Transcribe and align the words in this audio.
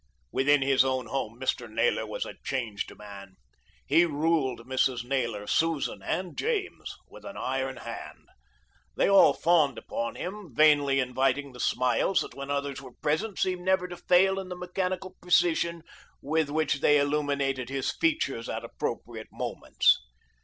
Within 0.31 0.63
his 0.63 0.83
own 0.83 1.05
home 1.05 1.39
Mr. 1.39 1.69
Naylor 1.69 2.07
was 2.07 2.25
a 2.25 2.33
changed 2.43 2.97
man. 2.97 3.35
He 3.85 4.03
ruled 4.03 4.61
Mrs. 4.61 5.03
Naylor, 5.05 5.45
Susan 5.45 6.01
and 6.01 6.35
James 6.35 6.95
with 7.07 7.23
an 7.23 7.37
iron 7.37 7.77
hand. 7.77 8.25
They 8.95 9.07
all 9.07 9.31
fawned 9.35 9.77
upon 9.77 10.15
him, 10.15 10.55
vainly 10.55 10.99
inviting 10.99 11.51
the 11.53 11.59
smiles 11.59 12.21
that 12.21 12.33
when 12.33 12.49
others 12.49 12.81
were 12.81 12.93
present 12.93 13.37
seemed 13.37 13.61
never 13.61 13.87
to 13.87 13.95
fail 13.95 14.39
in 14.39 14.49
the 14.49 14.55
mechanical 14.55 15.13
precision 15.21 15.83
with 16.19 16.49
which 16.49 16.81
they 16.81 16.97
illumined 16.97 17.57
his 17.69 17.91
features 17.91 18.49
at 18.49 18.65
appropriate 18.65 19.27
moments. 19.31 19.99